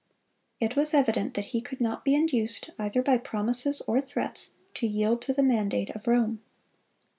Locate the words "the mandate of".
5.33-6.07